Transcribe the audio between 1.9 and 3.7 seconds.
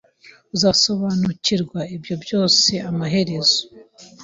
ibyo byose amaherezo.